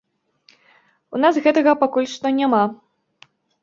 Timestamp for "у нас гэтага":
1.17-1.71